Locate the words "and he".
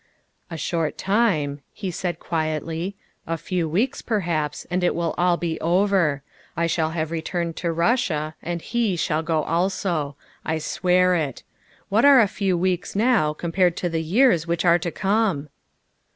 8.41-8.95